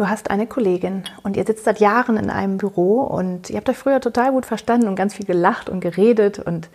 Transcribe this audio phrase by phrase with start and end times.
[0.00, 3.68] du hast eine Kollegin und ihr sitzt seit Jahren in einem Büro und ihr habt
[3.68, 6.70] euch früher total gut verstanden und ganz viel gelacht und geredet und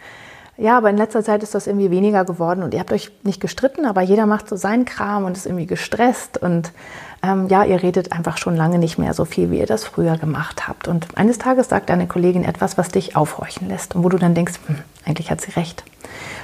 [0.58, 3.42] ja, aber in letzter Zeit ist das irgendwie weniger geworden und ihr habt euch nicht
[3.42, 6.72] gestritten, aber jeder macht so seinen Kram und ist irgendwie gestresst und
[7.24, 10.18] ähm, ja, ihr redet einfach schon lange nicht mehr so viel, wie ihr das früher
[10.18, 10.88] gemacht habt.
[10.88, 14.34] Und eines Tages sagt deine Kollegin etwas, was dich aufhorchen lässt und wo du dann
[14.36, 15.84] denkst, hm, eigentlich hat sie recht.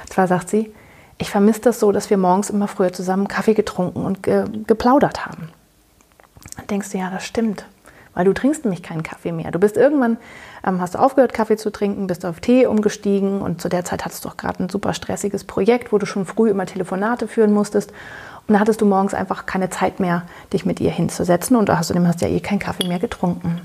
[0.02, 0.74] Und zwar sagt sie,
[1.16, 5.24] ich vermisse das so, dass wir morgens immer früher zusammen Kaffee getrunken und ge geplaudert
[5.24, 5.48] haben.
[6.62, 7.66] Dann denkst du, ja, das stimmt,
[8.14, 9.50] weil du trinkst nämlich keinen Kaffee mehr.
[9.50, 10.16] Du bist irgendwann,
[10.64, 14.04] ähm, hast du aufgehört, Kaffee zu trinken, bist auf Tee umgestiegen und zu der Zeit
[14.04, 17.52] hattest du auch gerade ein super stressiges Projekt, wo du schon früh immer Telefonate führen
[17.52, 17.92] musstest.
[18.46, 22.06] Und da hattest du morgens einfach keine Zeit mehr, dich mit ihr hinzusetzen und außerdem
[22.06, 23.60] hast du ja eh keinen Kaffee mehr getrunken.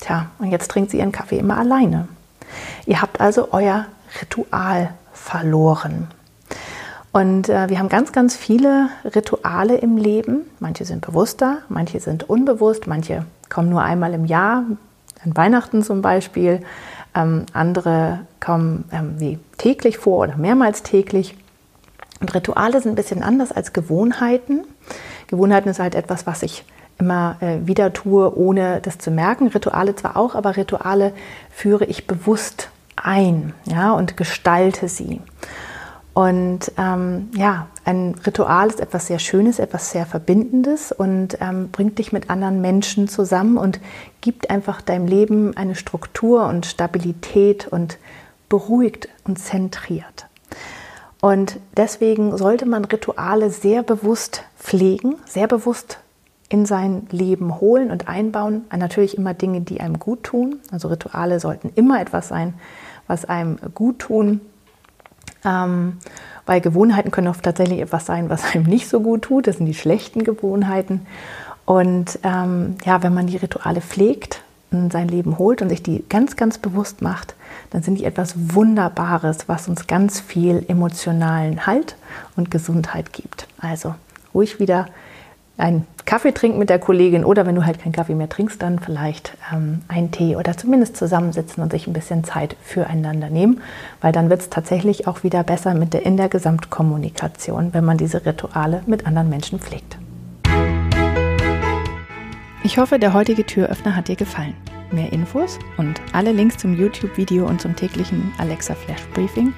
[0.00, 2.08] Tja, und jetzt trinkt sie ihren Kaffee immer alleine.
[2.86, 3.86] Ihr habt also euer
[4.22, 6.08] Ritual verloren.
[7.18, 10.42] Und äh, wir haben ganz, ganz viele Rituale im Leben.
[10.60, 14.62] Manche sind bewusster, manche sind unbewusst, manche kommen nur einmal im Jahr,
[15.24, 16.60] an Weihnachten zum Beispiel.
[17.16, 21.36] Ähm, andere kommen ähm, wie täglich vor oder mehrmals täglich.
[22.20, 24.60] Und Rituale sind ein bisschen anders als Gewohnheiten.
[25.26, 26.64] Gewohnheiten ist halt etwas, was ich
[27.00, 29.48] immer äh, wieder tue, ohne das zu merken.
[29.48, 31.12] Rituale zwar auch, aber Rituale
[31.50, 35.20] führe ich bewusst ein ja, und gestalte sie.
[36.18, 42.00] Und ähm, ja, ein Ritual ist etwas sehr Schönes, etwas sehr Verbindendes und ähm, bringt
[42.00, 43.78] dich mit anderen Menschen zusammen und
[44.20, 47.98] gibt einfach deinem Leben eine Struktur und Stabilität und
[48.48, 50.26] beruhigt und zentriert.
[51.20, 55.98] Und deswegen sollte man Rituale sehr bewusst pflegen, sehr bewusst
[56.48, 58.64] in sein Leben holen und einbauen.
[58.76, 60.58] Natürlich immer Dinge, die einem gut tun.
[60.72, 62.54] Also Rituale sollten immer etwas sein,
[63.06, 64.40] was einem gut tun
[65.44, 65.98] ähm,
[66.46, 69.46] weil Gewohnheiten können auch tatsächlich etwas sein, was einem nicht so gut tut.
[69.46, 71.06] Das sind die schlechten Gewohnheiten.
[71.64, 76.04] Und ähm, ja, wenn man die Rituale pflegt und sein Leben holt und sich die
[76.08, 77.34] ganz, ganz bewusst macht,
[77.70, 81.96] dann sind die etwas Wunderbares, was uns ganz viel emotionalen Halt
[82.36, 83.46] und Gesundheit gibt.
[83.60, 83.94] Also
[84.32, 84.86] ruhig wieder
[85.58, 88.78] einen Kaffee trinken mit der Kollegin oder wenn du halt keinen Kaffee mehr trinkst, dann
[88.78, 93.60] vielleicht ähm, einen Tee oder zumindest zusammensitzen und sich ein bisschen Zeit füreinander nehmen,
[94.00, 97.98] weil dann wird es tatsächlich auch wieder besser mit der, in der Gesamtkommunikation, wenn man
[97.98, 99.98] diese Rituale mit anderen Menschen pflegt.
[102.62, 104.54] Ich hoffe, der heutige Türöffner hat dir gefallen.
[104.90, 109.52] Mehr Infos und alle Links zum YouTube-Video und zum täglichen Alexa Flash Briefing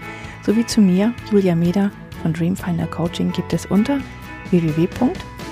[0.45, 3.99] sowie zu mir, Julia Meder von Dreamfinder Coaching gibt es unter
[4.51, 4.89] www